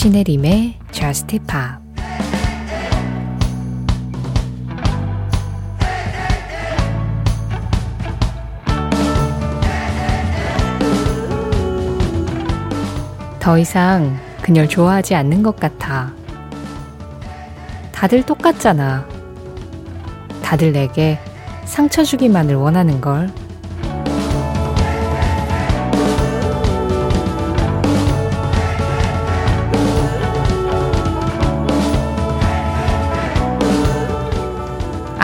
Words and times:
신혜림의 0.00 0.78
Just 0.92 1.26
Pop 1.40 1.50
더 13.38 13.58
이상 13.58 14.16
그녀를 14.40 14.70
좋아하지 14.70 15.14
않는 15.16 15.42
것 15.42 15.56
같아. 15.56 16.14
다들 17.92 18.24
똑같잖아. 18.24 19.06
다들 20.42 20.72
내게 20.72 21.18
상처 21.66 22.04
주기만을 22.04 22.54
원하는 22.54 23.02
걸. 23.02 23.30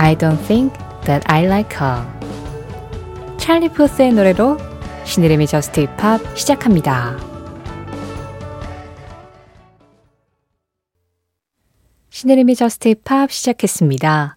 I 0.06 0.14
don't 0.16 0.38
think 0.46 0.72
that 1.06 1.24
I 1.26 1.46
like 1.46 1.76
her. 1.80 2.06
찰리 3.38 3.68
푸스의 3.68 4.12
노래로 4.12 4.56
신혜림의 5.04 5.48
Just 5.48 5.80
Pop 5.80 6.20
시작합니다. 6.38 7.18
신혜림의 12.10 12.54
Just 12.54 12.90
Pop 12.90 13.32
시작했습니다. 13.32 14.36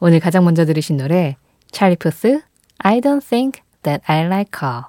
오늘 0.00 0.20
가장 0.20 0.42
먼저 0.42 0.64
들으신 0.64 0.96
노래 0.96 1.36
찰리 1.70 1.96
푸스 1.96 2.40
I 2.78 3.02
don't 3.02 3.22
think 3.22 3.60
that 3.82 4.02
I 4.06 4.24
like 4.24 4.66
her 4.66 4.84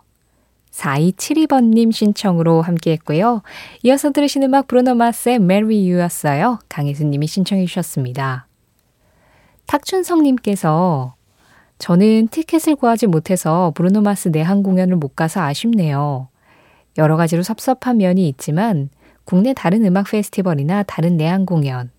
4272번님 0.71 1.91
신청으로 1.91 2.61
함께 2.61 2.93
했고요. 2.93 3.41
이어서 3.83 4.11
들으신 4.13 4.43
음악 4.43 4.67
브루노 4.67 4.95
마스의 4.95 5.35
Marry 5.35 5.91
You였어요. 5.91 6.59
강혜수님이 6.69 7.27
신청해 7.27 7.65
주셨습니다. 7.65 8.47
탁춘성님께서 9.67 11.15
저는 11.77 12.29
티켓을 12.29 12.75
구하지 12.75 13.07
못해서 13.07 13.71
브루노 13.75 14.01
마스 14.01 14.29
내한 14.29 14.63
공연을 14.63 14.95
못 14.95 15.15
가서 15.15 15.41
아쉽네요. 15.41 16.29
여러 16.97 17.17
가지로 17.17 17.43
섭섭한 17.43 17.97
면이 17.97 18.27
있지만 18.29 18.89
국내 19.25 19.53
다른 19.53 19.85
음악 19.85 20.09
페스티벌이나 20.09 20.83
다른 20.83 21.17
내한 21.17 21.45
공연, 21.45 21.91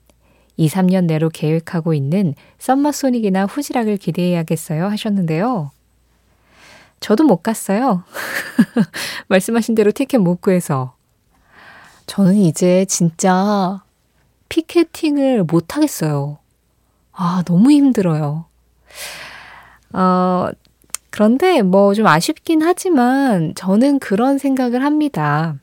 2, 0.56 0.68
3년 0.68 1.04
내로 1.04 1.28
계획하고 1.28 1.92
있는 1.92 2.34
썸머소닉이나 2.58 3.46
후지락을 3.46 3.98
기대해야겠어요 3.98 4.86
하셨는데요. 4.86 5.70
저도 7.00 7.24
못 7.24 7.42
갔어요. 7.42 8.04
말씀하신 9.28 9.74
대로 9.74 9.92
티켓 9.92 10.18
못 10.18 10.40
구해서. 10.40 10.94
저는 12.06 12.36
이제 12.36 12.86
진짜 12.86 13.82
피켓팅을 14.48 15.44
못 15.44 15.76
하겠어요. 15.76 16.38
아, 17.16 17.42
너무 17.46 17.70
힘들어요. 17.70 18.46
어, 19.92 20.48
그런데 21.10 21.62
뭐 21.62 21.94
좀 21.94 22.06
아쉽긴 22.06 22.62
하지만 22.62 23.54
저는 23.54 23.98
그런 24.00 24.38
생각을 24.38 24.82
합니다. 24.84 25.56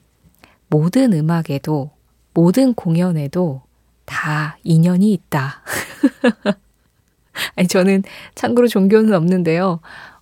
모든 0.70 1.14
음악에도, 1.14 1.92
모든 2.34 2.74
공연에도 2.74 3.62
다 4.06 4.58
인연이 4.64 5.14
있다. 5.14 5.62
아니, 7.56 7.68
저는 7.68 8.04
참고로 8.36 8.68
종교는 8.68 9.14
없는데요. 9.14 9.80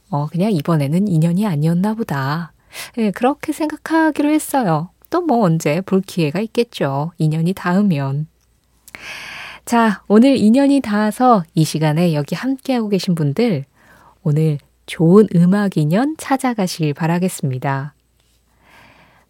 어, 0.10 0.28
그냥 0.28 0.52
이번에는 0.52 1.08
인연이 1.08 1.46
아니었나 1.48 1.94
보다. 1.94 2.52
네, 2.96 3.12
그렇게 3.12 3.54
생각하기로 3.54 4.30
했어요. 4.30 4.90
또 5.10 5.22
뭐 5.22 5.44
언제 5.44 5.82
볼 5.82 6.02
기회가 6.02 6.40
있겠죠. 6.42 7.12
인연이 7.18 7.54
닿으면. 7.54 8.28
자, 9.66 10.04
오늘 10.08 10.36
인연이 10.38 10.82
닿아서 10.82 11.44
이 11.54 11.64
시간에 11.64 12.14
여기 12.14 12.36
함께하고 12.36 12.90
계신 12.90 13.16
분들, 13.16 13.64
오늘 14.24 14.58
좋은 14.86 15.28
음악 15.36 15.78
인연 15.78 16.16
찾아가길 16.18 16.94
바라겠습니다. 16.94 17.94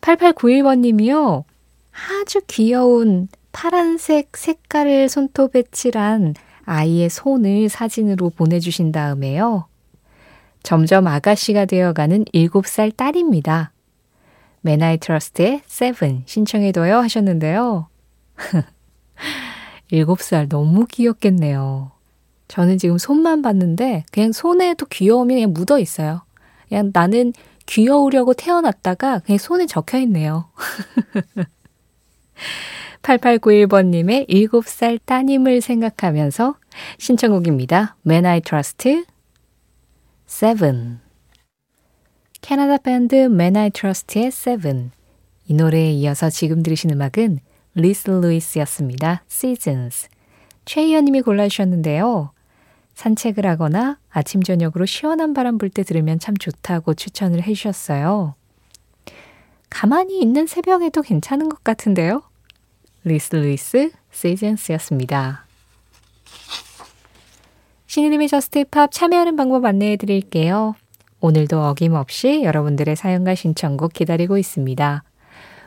8891번님이요. 0.02 1.44
아주 1.92 2.42
귀여운 2.48 3.28
파란색 3.52 4.36
색깔을 4.36 5.10
손톱에 5.10 5.64
칠한 5.72 6.36
아이의 6.66 7.10
손을 7.10 7.70
사진으로 7.70 8.30
보내주신 8.32 8.92
다음에요. 8.92 9.68
점점 10.64 11.08
아가씨가 11.08 11.66
되어가는 11.66 12.26
7살 12.26 12.96
딸입니다. 12.96 13.72
Men 14.62 14.98
I 14.98 15.06
Trust의 15.06 15.62
Seven 15.66 16.24
신청해둬요 16.26 16.98
하셨는데요. 16.98 17.88
7살 19.92 20.50
너무 20.50 20.86
귀엽겠네요. 20.86 21.92
저는 22.48 22.78
지금 22.78 22.98
손만 22.98 23.42
봤는데 23.42 24.04
그냥 24.12 24.32
손에도 24.32 24.86
귀여움이 24.86 25.34
그냥 25.36 25.54
묻어 25.54 25.80
있어요. 25.80 26.24
그냥 26.68 26.92
나는 26.94 27.34
귀여우려고 27.66 28.34
태어났다가 28.34 29.20
그냥 29.20 29.38
손에 29.38 29.66
적혀 29.66 30.00
있네요. 30.00 30.50
8891번님의 33.02 34.28
7살 34.30 35.00
따님을 35.06 35.62
생각하면서 35.62 36.56
신청곡입니다. 36.98 37.96
When 38.08 38.26
I 38.26 38.42
Trust 38.42 39.06
7 40.28 41.00
캐나다 42.42 42.78
밴드 42.78 43.16
Man 43.16 43.56
I 43.56 43.70
Trust의 43.70 44.30
7이 44.30 45.56
노래에 45.56 45.92
이어서 45.92 46.30
지금 46.30 46.64
들으신 46.64 46.92
음악은 46.92 47.40
리스 47.74 48.10
루이스였습니다. 48.10 49.24
Seasons. 49.30 50.10
최희연님이 50.66 51.22
골라주셨는데요. 51.22 52.32
산책을 52.94 53.46
하거나 53.46 53.98
아침 54.10 54.44
저녁으로 54.44 54.86
시원한 54.86 55.34
바람 55.34 55.58
불 55.58 55.70
때 55.70 55.84
들으면 55.84 56.20
참 56.20 56.36
좋다고 56.36 56.94
추천을 56.94 57.42
해주셨어요. 57.44 58.36
가만히 59.70 60.20
있는 60.22 60.48
새벽에도 60.48 61.02
괜찮은 61.02 61.48
것 61.48 61.64
같은데요. 61.64 62.24
리스 63.04 63.36
루이스 63.36 63.92
Seasons였습니다. 64.12 65.46
신혜림의 67.88 68.28
Just 68.28 68.64
Pop 68.64 68.92
참여하는 68.92 69.36
방법 69.36 69.66
안내해 69.66 69.96
드릴게요. 69.96 70.76
오늘도 71.22 71.62
어김없이 71.62 72.44
여러분들의 72.44 72.96
사연과 72.96 73.36
신청곡 73.36 73.94
기다리고 73.94 74.38
있습니다. 74.38 75.04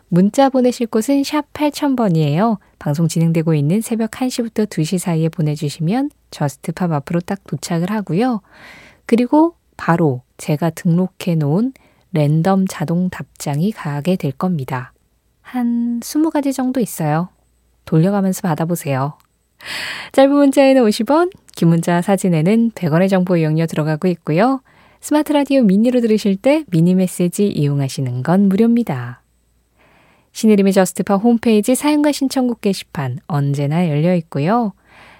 문자 0.09 0.49
보내실 0.49 0.87
곳은 0.87 1.25
샵 1.25 1.53
8000번이에요. 1.53 2.59
방송 2.79 3.09
진행되고 3.09 3.55
있는 3.55 3.81
새벽 3.81 4.13
1시부터 4.13 4.67
2시 4.67 4.99
사이에 4.99 5.29
보내주시면 5.29 6.11
Just 6.31 6.66
Pop 6.66 6.93
앞으로 6.93 7.21
딱 7.21 7.43
도착을 7.47 7.91
하고요. 7.91 8.41
그리고 9.07 9.57
바로 9.77 10.23
제가 10.37 10.71
등록해 10.71 11.35
놓은 11.37 11.73
랜덤 12.13 12.67
자동 12.69 13.11
답장이 13.11 13.73
가게 13.73 14.17
될 14.17 14.33
겁니다. 14.33 14.93
한 15.43 16.01
20가지 16.01 16.53
정도 16.55 16.81
있어요. 16.81 17.29
돌려가면서 17.85 18.43
받아보세요. 18.43 19.19
짧은 20.13 20.33
문자에는 20.33 20.83
50원, 20.83 21.33
긴 21.57 21.69
문자 21.69 22.01
사진에는 22.03 22.71
100원의 22.73 23.09
정보 23.09 23.37
이용료 23.37 23.67
들어가고 23.67 24.09
있고요. 24.09 24.61
스마트 25.01 25.33
라디오 25.33 25.63
미니로 25.63 26.01
들으실 26.01 26.37
때 26.37 26.65
미니 26.69 26.95
메시지 26.95 27.49
이용하시는 27.49 28.23
건 28.23 28.49
무료입니다. 28.49 29.24
신혜림의 30.35 30.73
Just 30.73 31.01
Pop 31.01 31.23
홈페이지 31.23 31.77
사연과 31.77 32.11
신청곡 32.11 32.61
게시판 32.61 33.21
언제나 33.29 33.89
열려 33.89 34.17
있고요. 34.17 34.73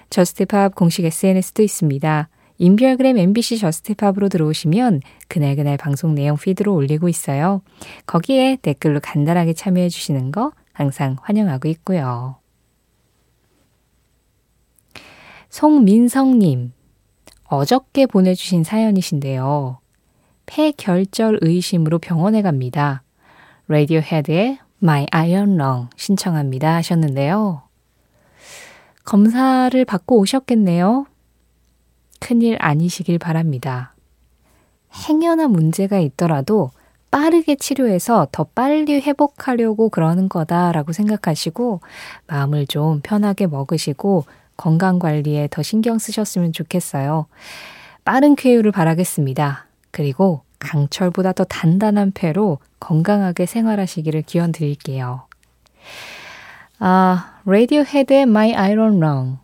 Just 0.09 0.47
Pop 0.47 0.75
공식 0.75 1.05
SNS도 1.05 1.63
있습니다. 1.63 2.29
인별그램 2.57 3.17
MBC 3.17 3.57
Just 3.59 3.84
Pop으로 3.84 4.27
들어오시면 4.27 5.01
그날그날 5.29 5.77
방송 5.77 6.15
내용 6.15 6.37
feed로 6.37 6.73
올리고 6.75 7.07
있어요. 7.07 7.61
거기에 8.05 8.57
댓글로 8.61 8.99
간단하게 9.01 9.53
참여해 9.53 9.87
주시는 9.87 10.31
거 10.33 10.51
항상 10.73 11.15
환영하고 11.21 11.69
있고요. 11.69 12.35
송민성님, 15.49 16.73
어저께 17.45 18.05
보내주신 18.05 18.65
사연이신데요. 18.65 19.79
폐결절 20.45 21.39
의심으로 21.41 21.99
병원에 21.99 22.41
갑니다. 22.41 23.01
라디오 23.69 23.99
헤드의 24.01 24.59
My 24.83 25.05
Iron 25.11 25.59
Lung 25.59 25.89
신청합니다 25.95 26.75
하셨는데요. 26.75 27.63
검사를 29.03 29.85
받고 29.85 30.19
오셨겠네요. 30.19 31.05
큰일 32.19 32.57
아니시길 32.59 33.19
바랍니다. 33.19 33.93
행여나 35.07 35.47
문제가 35.47 35.99
있더라도 35.99 36.71
빠르게 37.11 37.55
치료해서 37.55 38.27
더 38.31 38.43
빨리 38.43 38.99
회복하려고 38.99 39.89
그러는 39.89 40.27
거다라고 40.27 40.91
생각하시고 40.91 41.81
마음을 42.27 42.67
좀 42.67 42.99
편하게 43.01 43.47
먹으시고 43.47 44.25
건강 44.57 44.99
관리에 44.99 45.47
더 45.51 45.61
신경 45.61 45.99
쓰셨으면 45.99 46.51
좋겠어요. 46.51 47.27
빠른 48.03 48.35
쾌유를 48.35 48.71
바라겠습니다. 48.71 49.67
그리고 49.91 50.44
강철보다 50.59 51.33
더 51.33 51.43
단단한 51.43 52.11
폐로 52.13 52.59
건강하게 52.79 53.45
생활하시기를 53.45 54.23
기원 54.23 54.51
드릴게요. 54.51 55.27
아, 56.79 57.39
레디오헤드의 57.45 58.23
My 58.23 58.53
Iron 58.53 58.97
Lung. 58.97 59.37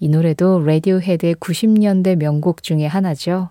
이 0.00 0.08
노래도 0.08 0.60
레디오헤드의 0.60 1.34
90년대 1.36 2.16
명곡 2.16 2.62
중에 2.62 2.86
하나죠. 2.86 3.50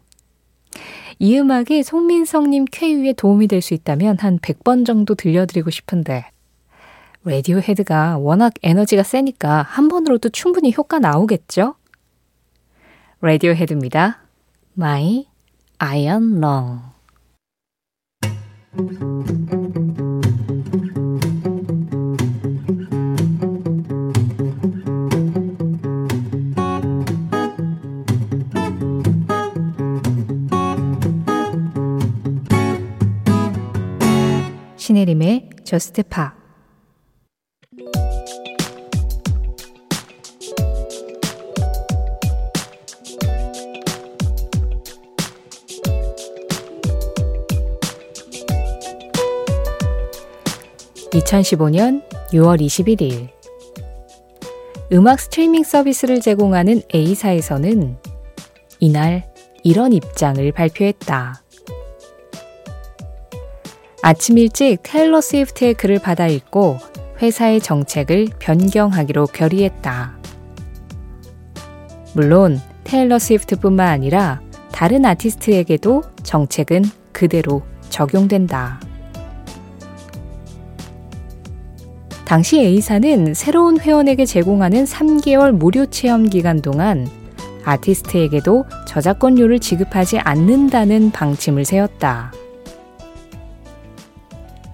이 1.20 1.38
음악이 1.38 1.84
송민성님 1.84 2.66
쾌유에 2.72 3.14
도움이 3.14 3.48
될 3.48 3.62
수 3.62 3.74
있다면 3.74 4.18
한 4.20 4.40
100번 4.40 4.86
정도 4.86 5.16
들려드리고 5.16 5.70
싶은데, 5.70 6.26
라디오 7.24 7.60
헤드가 7.60 8.18
워낙 8.18 8.54
에너지가 8.62 9.04
세니까 9.04 9.62
한 9.62 9.88
번으로도 9.88 10.30
충분히 10.30 10.74
효과 10.76 11.00
나오겠죠? 11.00 11.76
라디오 13.22 13.52
헤드입니다. 13.54 14.20
My 14.78 15.28
Iron 15.86 16.40
Long. 16.40 16.80
신혜림의 34.78 35.50
저스트 35.66 36.04
파 36.04 36.43
(2015년 51.14 52.02
6월 52.32 52.60
21일) 52.60 53.30
음악 54.92 55.20
스트리밍 55.20 55.64
서비스를 55.64 56.20
제공하는 56.20 56.82
A사에서는 56.94 57.98
이날 58.80 59.32
이런 59.64 59.94
입장을 59.94 60.52
발표했다. 60.52 61.44
아침 64.02 64.38
일찍 64.38 64.80
테일러 64.84 65.22
스위프트의 65.22 65.76
글을 65.76 66.00
받아 66.00 66.28
읽고 66.28 66.78
회사의 67.22 67.62
정책을 67.62 68.28
변경하기로 68.40 69.28
결의했다. 69.28 70.18
물론 72.14 72.60
테일러 72.84 73.18
스위프트뿐만 73.18 73.88
아니라 73.88 74.42
다른 74.72 75.06
아티스트에게도 75.06 76.04
정책은 76.24 76.84
그대로 77.14 77.62
적용된다. 77.90 78.82
당시 82.26 82.60
A사는 82.60 83.34
새로운 83.34 83.80
회원에게 83.80 84.26
제공하는 84.26 84.86
3개월 84.86 85.52
무료 85.52 85.86
체험 85.86 86.30
기간 86.30 86.62
동안 86.62 87.08
아티스트에게도 87.66 88.66
저작권료를 88.88 89.60
지급하지 89.60 90.20
않는다는 90.20 91.12
방침을 91.12 91.66
세웠다. 91.66 92.34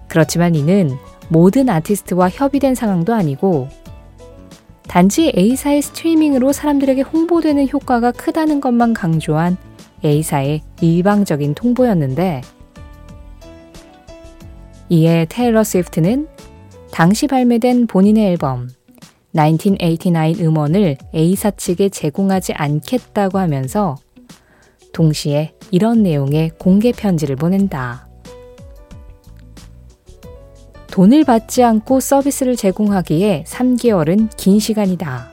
그렇지만 0.08 0.56
이는 0.56 0.96
모든 1.28 1.70
아티스트와 1.70 2.30
협의된 2.30 2.76
상황도 2.76 3.14
아니고 3.14 3.68
단지 4.88 5.32
A사의 5.38 5.82
스트리밍으로 5.84 6.52
사람들에게 6.52 7.02
홍보되는 7.02 7.70
효과가 7.70 8.12
크다는 8.12 8.60
것만 8.60 8.94
강조한 8.94 9.58
A사의 10.04 10.62
일방적인 10.82 11.54
통보였는데 11.54 12.42
이에 14.90 15.28
테일러 15.30 15.64
스위프트는 15.64 16.28
당시 16.92 17.28
발매된 17.28 17.88
본인의 17.88 18.28
앨범 18.28 18.70
1989 19.34 20.42
음원을 20.42 20.98
A사 21.14 21.52
측에 21.52 21.90
제공하지 21.90 22.54
않겠다고 22.54 23.38
하면서 23.38 23.96
동시에 24.92 25.54
이런 25.72 26.04
내용의 26.04 26.52
공개 26.58 26.92
편지를 26.92 27.36
보낸다. 27.36 28.08
돈을 30.92 31.24
받지 31.24 31.64
않고 31.64 32.00
서비스를 32.00 32.56
제공하기에 32.56 33.46
3개월은 33.48 34.30
긴 34.36 34.60
시간이다. 34.60 35.30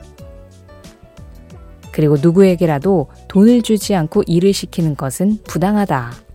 그리고 1.91 2.15
누구에게라도 2.21 3.07
돈을 3.27 3.63
주지 3.63 3.95
않고 3.95 4.23
일을 4.27 4.53
시키는 4.53 4.95
것은 4.95 5.39
부당하다. 5.45 6.26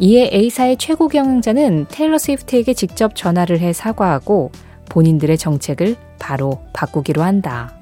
이에 0.00 0.30
A사의 0.32 0.76
최고 0.76 1.08
경영자는 1.08 1.86
테일러 1.90 2.18
스위프트에게 2.18 2.72
직접 2.74 3.14
전화를 3.16 3.60
해 3.60 3.72
사과하고 3.72 4.52
본인들의 4.88 5.36
정책을 5.38 5.96
바로 6.18 6.62
바꾸기로 6.72 7.22
한다. 7.22 7.74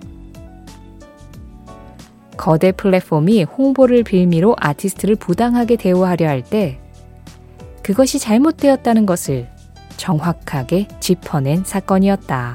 거대 2.36 2.72
플랫폼이 2.72 3.44
홍보를 3.44 4.02
빌미로 4.02 4.56
아티스트를 4.58 5.16
부당하게 5.16 5.76
대우하려 5.76 6.28
할 6.28 6.42
때 6.42 6.78
그것이 7.82 8.18
잘못되었다는 8.18 9.06
것을 9.06 9.48
정확하게 9.96 10.88
짚어낸 11.00 11.64
사건이었다. 11.64 12.54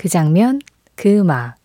그 0.00 0.08
장면, 0.08 0.60
그 0.94 1.18
음악. 1.18 1.56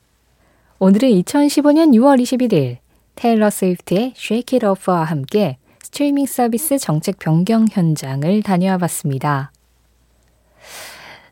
오늘은 0.79 1.07
2015년 1.07 1.93
6월 1.93 2.21
21일 2.21 2.79
테일러 3.15 3.49
스위프트의 3.49 4.13
Shake 4.13 4.57
It 4.57 4.65
Off와 4.65 5.05
함께 5.05 5.57
스트리밍 5.81 6.25
서비스 6.25 6.77
정책 6.77 7.17
변경 7.17 7.65
현장을 7.71 8.43
다녀와 8.43 8.77
봤습니다. 8.79 9.53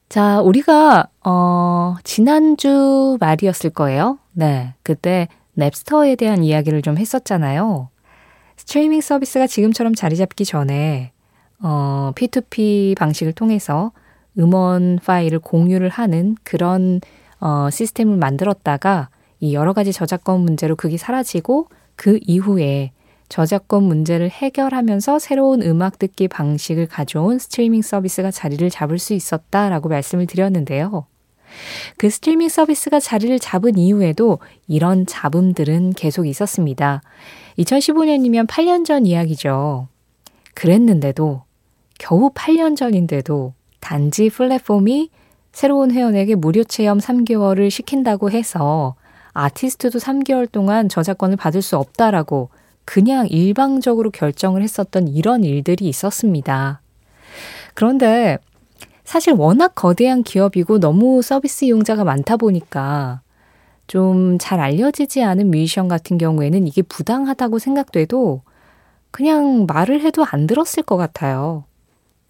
자, 0.08 0.40
우리가, 0.40 1.10
어, 1.26 1.98
지난주 2.06 3.18
말이었을 3.20 3.72
거예요. 3.72 4.20
네. 4.32 4.74
그때 4.82 5.28
랩스터에 5.58 6.18
대한 6.18 6.42
이야기를 6.42 6.82
좀 6.84 6.98
했었잖아요. 6.98 7.90
스트리밍 8.56 9.02
서비스가 9.02 9.48
지금처럼 9.48 9.94
자리 9.94 10.16
잡기 10.16 10.46
전에, 10.46 11.12
어, 11.62 12.14
P2P 12.16 12.96
방식을 12.98 13.34
통해서 13.34 13.92
음원 14.38 15.00
파일을 15.04 15.40
공유를 15.40 15.90
하는 15.90 16.36
그런, 16.44 17.02
어, 17.40 17.70
시스템을 17.70 18.18
만들었다가 18.18 19.10
이 19.40 19.54
여러 19.54 19.74
가지 19.74 19.92
저작권 19.92 20.42
문제로 20.42 20.76
그게 20.76 20.98
사라지고 20.98 21.68
그 21.96 22.20
이후에 22.22 22.92
저작권 23.30 23.84
문제를 23.84 24.30
해결하면서 24.30 25.20
새로운 25.20 25.62
음악 25.64 25.98
듣기 25.98 26.28
방식을 26.28 26.88
가져온 26.88 27.40
스트리밍 27.40 27.82
서비스가 27.82 28.32
자리를 28.32 28.70
잡을 28.70 29.00
수 29.00 29.14
있었다라고 29.14 29.90
말씀을 29.90 30.28
드렸는데요. 30.28 31.08
그 31.98 32.10
스트리밍 32.10 32.50
서비스가 32.50 33.00
자리를 33.00 33.38
잡은 33.40 33.78
이후에도 33.78 34.40
이런 34.68 35.06
잡음들은 35.06 35.94
계속 35.94 36.26
있었습니다. 36.28 37.02
2015년이면 37.58 38.48
8년 38.48 38.86
전 38.86 39.06
이야기죠. 39.06 39.88
그랬는데도, 40.54 41.44
겨우 42.00 42.30
8년 42.32 42.76
전인데도 42.76 43.54
단지 43.84 44.30
플랫폼이 44.30 45.10
새로운 45.52 45.92
회원에게 45.92 46.36
무료 46.36 46.64
체험 46.64 47.00
3개월을 47.00 47.70
시킨다고 47.70 48.32
해서 48.32 48.96
아티스트도 49.34 50.00
3개월 50.00 50.50
동안 50.50 50.88
저작권을 50.88 51.36
받을 51.36 51.62
수 51.62 51.78
없다라고 51.78 52.50
그냥 52.86 53.28
일방적으로 53.28 54.10
결정을 54.10 54.62
했었던 54.62 55.10
이런 55.10 55.44
일들이 55.44 55.90
있었습니다. 55.90 56.82
그런데 57.74 58.38
사실 59.04 59.34
워낙 59.34 59.76
거대한 59.76 60.24
기업이고 60.24 60.80
너무 60.80 61.22
서비스 61.22 61.66
이용자가 61.66 62.06
많다 62.06 62.38
보니까 62.38 63.22
좀 63.88 64.38
잘 64.40 64.62
알려지지 64.62 65.24
않은 65.24 65.52
뮤지션 65.52 65.90
같은 65.90 66.18
경우에는 66.18 66.68
이게 66.68 66.82
부당하다고 66.82 67.60
생각돼도 67.60 68.42
그냥 69.12 69.66
말을 69.68 70.02
해도 70.02 70.26
안 70.26 70.48
들었을 70.48 70.84
것 70.84 70.96
같아요. 70.96 71.66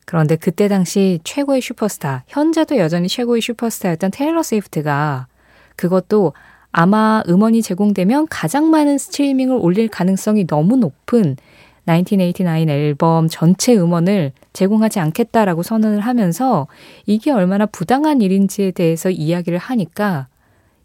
그런데 0.05 0.35
그때 0.35 0.67
당시 0.67 1.19
최고의 1.23 1.61
슈퍼스타, 1.61 2.23
현재도 2.27 2.77
여전히 2.77 3.07
최고의 3.07 3.41
슈퍼스타였던 3.41 4.11
테일러 4.11 4.43
스위프트가 4.43 5.27
그것도 5.75 6.33
아마 6.71 7.21
음원이 7.27 7.61
제공되면 7.61 8.27
가장 8.29 8.69
많은 8.69 8.97
스트리밍을 8.97 9.57
올릴 9.59 9.87
가능성이 9.87 10.45
너무 10.47 10.75
높은 10.75 11.37
1989 11.85 12.69
앨범 12.69 13.27
전체 13.29 13.75
음원을 13.75 14.31
제공하지 14.53 14.99
않겠다라고 14.99 15.63
선언을 15.63 15.99
하면서 15.99 16.67
이게 17.05 17.31
얼마나 17.31 17.65
부당한 17.65 18.21
일인지에 18.21 18.71
대해서 18.71 19.09
이야기를 19.09 19.57
하니까 19.57 20.27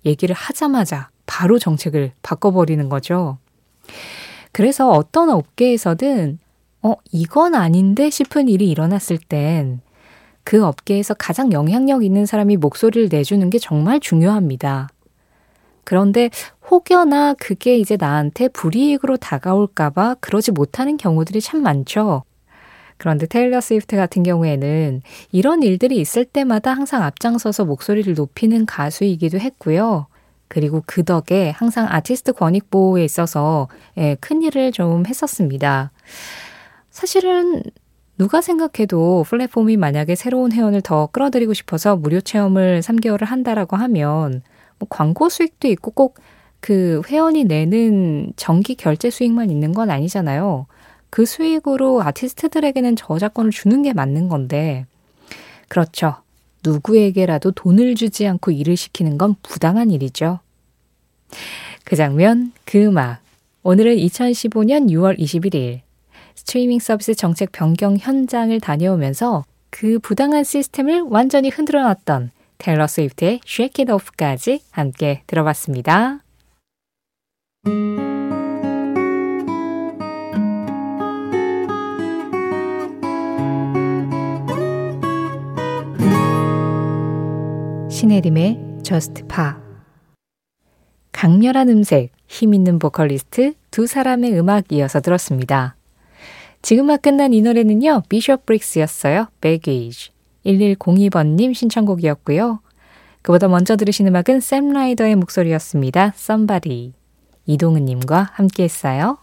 얘기를 0.04 0.34
하자마자 0.34 1.10
바로 1.26 1.58
정책을 1.58 2.12
바꿔버리는 2.22 2.88
거죠. 2.88 3.38
그래서 4.52 4.90
어떤 4.90 5.30
업계에서든 5.30 6.38
어, 6.82 6.94
이건 7.12 7.54
아닌데 7.54 8.10
싶은 8.10 8.48
일이 8.48 8.70
일어났을 8.70 9.18
땐 9.18 9.80
그 10.48 10.64
업계에서 10.64 11.12
가장 11.12 11.52
영향력 11.52 12.02
있는 12.02 12.24
사람이 12.24 12.56
목소리를 12.56 13.10
내주는 13.12 13.50
게 13.50 13.58
정말 13.58 14.00
중요합니다. 14.00 14.88
그런데 15.84 16.30
혹여나 16.70 17.34
그게 17.34 17.76
이제 17.76 17.98
나한테 18.00 18.48
불이익으로 18.48 19.18
다가올까봐 19.18 20.16
그러지 20.20 20.52
못하는 20.52 20.96
경우들이 20.96 21.42
참 21.42 21.62
많죠. 21.62 22.22
그런데 22.96 23.26
테일러 23.26 23.60
스위프트 23.60 23.96
같은 23.96 24.22
경우에는 24.22 25.02
이런 25.32 25.62
일들이 25.62 26.00
있을 26.00 26.24
때마다 26.24 26.72
항상 26.72 27.02
앞장서서 27.02 27.66
목소리를 27.66 28.14
높이는 28.14 28.64
가수이기도 28.64 29.38
했고요. 29.38 30.06
그리고 30.48 30.82
그 30.86 31.04
덕에 31.04 31.50
항상 31.50 31.86
아티스트 31.90 32.32
권익 32.32 32.70
보호에 32.70 33.04
있어서 33.04 33.68
예, 33.98 34.16
큰 34.18 34.40
일을 34.40 34.72
좀 34.72 35.04
했었습니다. 35.04 35.92
사실은 36.98 37.62
누가 38.18 38.40
생각해도 38.40 39.24
플랫폼이 39.28 39.76
만약에 39.76 40.14
새로운 40.14 40.52
회원을 40.52 40.80
더 40.82 41.06
끌어들이고 41.06 41.54
싶어서 41.54 41.96
무료 41.96 42.20
체험을 42.20 42.80
3개월을 42.80 43.24
한다라고 43.24 43.76
하면 43.76 44.42
뭐 44.78 44.88
광고 44.90 45.28
수익도 45.28 45.68
있고 45.68 45.90
꼭 45.92 46.18
그 46.60 47.02
회원이 47.06 47.44
내는 47.44 48.32
정기 48.36 48.74
결제 48.74 49.10
수익만 49.10 49.50
있는 49.50 49.72
건 49.72 49.90
아니잖아요. 49.90 50.66
그 51.10 51.24
수익으로 51.24 52.02
아티스트들에게는 52.02 52.96
저작권을 52.96 53.50
주는 53.50 53.82
게 53.82 53.92
맞는 53.92 54.28
건데, 54.28 54.86
그렇죠. 55.68 56.16
누구에게라도 56.64 57.52
돈을 57.52 57.94
주지 57.94 58.26
않고 58.26 58.50
일을 58.50 58.76
시키는 58.76 59.16
건 59.16 59.36
부당한 59.42 59.90
일이죠. 59.90 60.40
그 61.84 61.96
장면, 61.96 62.52
그 62.64 62.84
음악. 62.84 63.20
오늘은 63.62 63.96
2015년 63.96 64.90
6월 64.90 65.18
21일 65.18 65.80
스트리밍 66.48 66.78
서비스 66.78 67.14
정책 67.14 67.52
변경 67.52 67.98
현장을 67.98 68.58
다녀오면서 68.58 69.44
그 69.68 69.98
부당한 69.98 70.44
시스템을 70.44 71.02
완전히 71.02 71.50
흔들어 71.50 71.82
놨던 71.82 72.30
텔러 72.56 72.86
스위프트의 72.86 73.40
Shake 73.46 73.84
It 73.84 73.92
Off까지 73.92 74.62
함께 74.70 75.22
들어봤습니다. 75.26 76.20
신혜림의 87.90 88.78
Just 88.82 89.24
Pa 89.24 89.52
강렬한 91.12 91.68
음색, 91.68 92.12
힘 92.26 92.54
있는 92.54 92.78
보컬리스트 92.78 93.52
두 93.70 93.86
사람의 93.86 94.38
음악 94.38 94.72
이어서 94.72 95.00
들었습니다. 95.00 95.77
지금 96.68 96.84
막 96.84 97.00
끝난 97.00 97.32
이 97.32 97.40
노래는요, 97.40 98.02
비숍 98.10 98.44
브릭스였어요. 98.44 99.28
Baggage. 99.40 100.12
1102번님 100.44 101.54
신청곡이었고요. 101.54 102.60
그보다 103.22 103.48
먼저 103.48 103.74
들으신 103.74 104.06
음악은 104.06 104.40
샘 104.40 104.68
라이더의 104.74 105.16
목소리였습니다. 105.16 106.12
Somebody. 106.14 106.92
이동은님과 107.46 108.32
함께 108.34 108.64
했어요. 108.64 109.16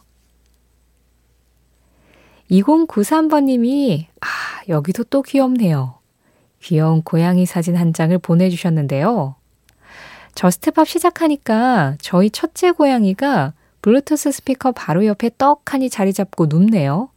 2093번님이, 2.49 4.07
아, 4.21 4.25
여기도 4.67 5.03
또 5.03 5.21
귀엽네요. 5.21 5.99
귀여운 6.63 7.03
고양이 7.03 7.45
사진 7.45 7.75
한 7.75 7.93
장을 7.93 8.17
보내주셨는데요. 8.17 9.35
저스트팝 10.33 10.87
시작하니까 10.87 11.95
저희 12.01 12.31
첫째 12.31 12.71
고양이가 12.71 13.53
블루투스 13.83 14.31
스피커 14.31 14.71
바로 14.71 15.05
옆에 15.05 15.29
떡하니 15.37 15.91
자리 15.91 16.11
잡고 16.11 16.47
눕네요. 16.47 17.09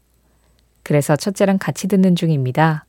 그래서 0.89 1.17
첫째랑 1.17 1.59
같이 1.59 1.87
듣는 1.87 2.17
중입니다. 2.17 2.87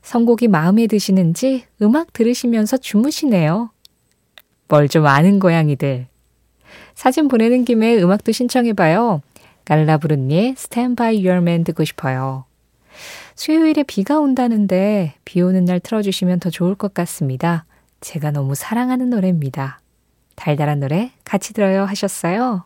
선곡이 0.00 0.48
마음에 0.48 0.86
드시는지 0.86 1.64
음악 1.82 2.14
들으시면서 2.14 2.78
주무시네요. 2.78 3.70
뭘 4.68 4.88
좀 4.88 5.04
아는 5.06 5.38
고양이들. 5.38 6.06
사진 6.94 7.28
보내는 7.28 7.66
김에 7.66 7.98
음악도 7.98 8.32
신청해봐요. 8.32 9.20
갈라브루니의 9.66 10.54
Stand 10.56 10.96
By 10.96 11.16
Your 11.18 11.42
Man 11.42 11.64
듣고 11.64 11.84
싶어요. 11.84 12.46
수요일에 13.34 13.82
비가 13.82 14.18
온다는데 14.18 15.12
비 15.26 15.42
오는 15.42 15.66
날 15.66 15.78
틀어주시면 15.78 16.40
더 16.40 16.48
좋을 16.48 16.74
것 16.74 16.94
같습니다. 16.94 17.66
제가 18.00 18.30
너무 18.30 18.54
사랑하는 18.54 19.10
노래입니다. 19.10 19.80
달달한 20.36 20.80
노래 20.80 21.10
같이 21.24 21.52
들어요 21.52 21.84
하셨어요. 21.84 22.64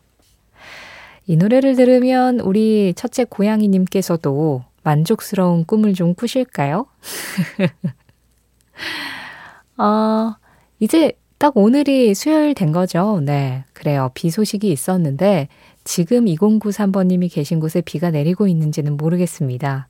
이 1.26 1.36
노래를 1.36 1.76
들으면 1.76 2.40
우리 2.40 2.92
첫째 2.94 3.24
고양이님께서도 3.24 4.64
만족스러운 4.82 5.64
꿈을 5.64 5.94
좀 5.94 6.14
꾸실까요? 6.14 6.86
어, 9.78 10.34
이제 10.78 11.12
딱 11.38 11.56
오늘이 11.56 12.14
수요일 12.14 12.54
된 12.54 12.72
거죠. 12.72 13.20
네. 13.22 13.64
그래요. 13.72 14.10
비 14.14 14.30
소식이 14.30 14.70
있었는데 14.70 15.48
지금 15.82 16.26
2093번님이 16.26 17.32
계신 17.32 17.60
곳에 17.60 17.80
비가 17.80 18.10
내리고 18.10 18.46
있는지는 18.46 18.96
모르겠습니다. 18.96 19.88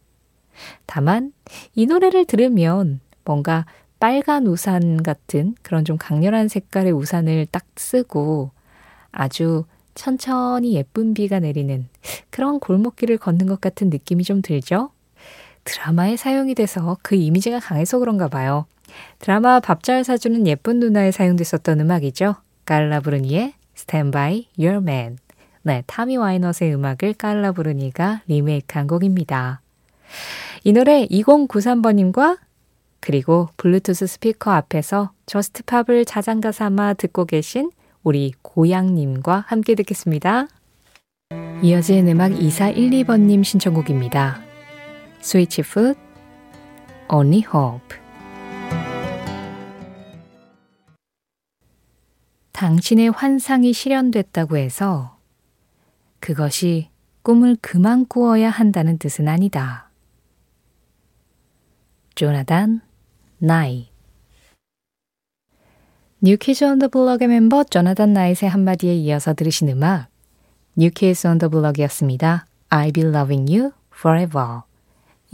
다만 0.87 1.33
이 1.75 1.87
노래를 1.87 2.27
들으면 2.27 3.01
뭔가 3.25 3.67
빨간 3.99 4.47
우산 4.47 5.03
같은 5.03 5.55
그런 5.63 5.85
좀 5.85 5.97
강렬한 5.99 6.49
색깔의 6.49 6.93
우산을 6.93 7.47
딱 7.51 7.65
쓰고 7.77 8.51
아주 9.11 9.65
천천히 9.95 10.75
예쁜 10.75 11.15
비가 11.15 11.41
내리는 11.41 11.89
그런 12.31 12.61
골목길을 12.61 13.19
걷는 13.19 13.47
것 13.47 13.61
같은 13.61 13.91
느낌이 13.91 14.25
좀 14.25 14.43
들죠? 14.43 14.91
드라마에 15.65 16.17
사용이 16.17 16.55
돼서 16.55 16.99
그 17.03 17.15
이미지가 17.15 17.61
강해서 17.61 17.99
그런가 17.99 18.29
봐요. 18.29 18.67
드라마 19.19 19.61
밥 19.61 19.83
잘 19.83 20.05
사주는 20.05 20.47
예쁜 20.47 20.79
누나에 20.79 21.11
사용됐었던 21.11 21.81
음악이죠. 21.81 22.37
깔라 22.67 23.02
브루니의 23.02 23.55
Stand 23.77 24.13
By 24.13 24.47
Your 24.59 24.79
Man. 24.79 25.19
네, 25.63 25.83
타미 25.87 26.17
와이넷의 26.17 26.75
음악을 26.75 27.15
깔라 27.15 27.58
브루니가 27.58 28.23
리메이크한 28.27 28.87
곡입니다. 28.87 29.61
이 30.63 30.73
노래 30.73 31.07
2093번님과 31.07 32.39
그리고 33.01 33.49
블루투스 33.57 34.07
스피커 34.07 34.51
앞에서 34.51 35.13
저스트팝을 35.27 36.05
자장가 36.07 36.53
삼아 36.53 36.95
듣고 36.95 37.25
계신 37.27 37.71
우리 38.05 38.35
고양님과 38.43 39.45
함께 39.47 39.75
듣겠습니다. 39.75 40.47
이어진 41.63 42.07
음악 42.09 42.33
2412번님 42.33 43.43
신청곡입니다. 43.43 44.43
스위치 45.21 45.63
풋 45.63 45.97
Only 47.11 47.45
Hope 47.45 47.99
당신의 52.53 53.09
환상이 53.09 53.73
실현됐다고 53.73 54.59
해서 54.59 55.19
그것이 56.21 56.91
꿈을 57.23 57.57
그만 57.63 58.07
꾸어야 58.07 58.51
한다는 58.51 58.99
뜻은 58.99 59.29
아니다. 59.29 59.91
조나단 62.15 62.83
네, 63.39 63.94
뉴키즈 66.25 66.65
온 66.65 66.79
더 66.79 66.89
블럭의 66.89 67.29
멤버 67.29 67.65
조나단 67.65 68.15
나이트의 68.15 68.51
한마디에 68.51 68.95
이어서 68.95 69.35
들으신 69.35 69.69
음악 69.69 70.07
뉴키즈 70.75 71.27
온 71.27 71.37
더 71.37 71.51
블럭이었습니다. 71.51 72.47
I'll 72.71 72.93
Be 72.93 73.03
Loving 73.05 73.55
You 73.55 73.73
Forever 73.95 74.63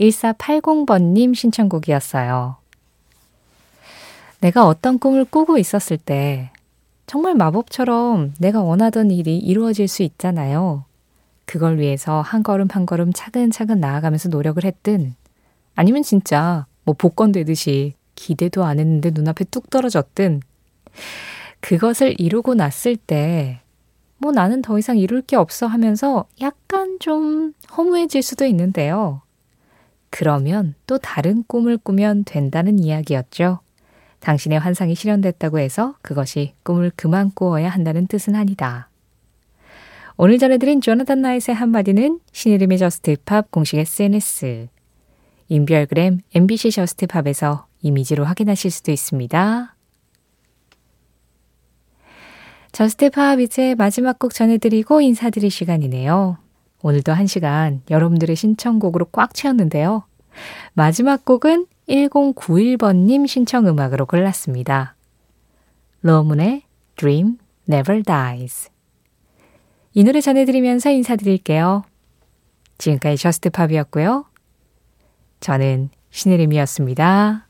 1480번님 0.01 1.33
신청곡이었어요. 1.33 2.57
내가 4.41 4.67
어떤 4.67 4.99
꿈을 4.99 5.23
꾸고 5.23 5.57
있었을 5.57 5.95
때 5.95 6.51
정말 7.07 7.35
마법처럼 7.35 8.33
내가 8.39 8.61
원하던 8.61 9.11
일이 9.11 9.37
이루어질 9.37 9.87
수 9.87 10.03
있잖아요. 10.03 10.83
그걸 11.45 11.79
위해서 11.79 12.19
한 12.19 12.43
걸음 12.43 12.67
한 12.69 12.85
걸음 12.85 13.13
차근차근 13.13 13.79
나아가면서 13.79 14.27
노력을 14.27 14.61
했든 14.61 15.15
아니면 15.73 16.03
진짜 16.03 16.65
뭐 16.83 16.93
복권 16.97 17.31
되듯이 17.31 17.93
기대도 18.15 18.65
안 18.65 18.77
했는데 18.77 19.11
눈앞에 19.11 19.45
뚝 19.45 19.69
떨어졌든 19.69 20.41
그것을 21.59 22.15
이루고 22.19 22.55
났을 22.55 22.95
때 22.95 23.61
뭐 24.21 24.31
나는 24.31 24.61
더 24.61 24.77
이상 24.77 24.99
이룰 24.99 25.23
게 25.23 25.35
없어 25.35 25.65
하면서 25.65 26.25
약간 26.41 26.97
좀 26.99 27.53
허무해질 27.75 28.21
수도 28.21 28.45
있는데요. 28.45 29.23
그러면 30.11 30.75
또 30.85 30.99
다른 30.99 31.43
꿈을 31.47 31.77
꾸면 31.77 32.25
된다는 32.25 32.77
이야기였죠. 32.77 33.61
당신의 34.19 34.59
환상이 34.59 34.93
실현됐다고 34.93 35.57
해서 35.57 35.95
그것이 36.03 36.53
꿈을 36.61 36.91
그만 36.95 37.31
꾸어야 37.33 37.69
한다는 37.69 38.05
뜻은 38.05 38.35
아니다. 38.35 38.89
오늘 40.17 40.37
전해드린 40.37 40.81
조나단 40.81 41.21
나이트의 41.21 41.55
한마디는 41.55 42.19
신혜림의 42.31 42.77
저스트팝 42.77 43.49
공식 43.49 43.79
SNS, 43.79 44.67
인별그램 45.47 46.19
MBC 46.35 46.69
저스트팝에서 46.69 47.65
이미지로 47.81 48.25
확인하실 48.25 48.69
수도 48.69 48.91
있습니다. 48.91 49.75
저스트팝 52.81 53.39
이제 53.41 53.75
마지막 53.75 54.17
곡 54.17 54.33
전해드리고 54.33 55.01
인사드릴 55.01 55.51
시간이네요. 55.51 56.39
오늘도 56.81 57.13
한 57.13 57.27
시간 57.27 57.83
여러분들의 57.91 58.35
신청곡으로 58.35 59.05
꽉 59.11 59.35
채웠는데요. 59.35 60.03
마지막 60.73 61.23
곡은 61.23 61.67
1091번님 61.87 63.27
신청 63.27 63.67
음악으로 63.67 64.07
골랐습니다. 64.07 64.95
Lo 66.01 66.16
Moon의 66.16 66.63
Dream 66.95 67.37
Never 67.69 68.01
Dies. 68.01 68.71
이 69.93 70.03
노래 70.03 70.19
전해드리면서 70.19 70.89
인사드릴게요. 70.89 71.83
지금까지 72.79 73.17
저스트 73.21 73.51
팝이었고요. 73.51 74.25
저는 75.39 75.91
신혜림이었습니다. 76.09 77.47